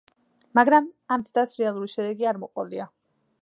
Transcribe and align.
მაგრამ 0.59 0.87
ამ 1.17 1.25
ცდას 1.27 1.53
რეალური 1.61 1.93
შედეგი 1.97 2.29
არ 2.33 2.41
მოჰყოლია. 2.45 2.89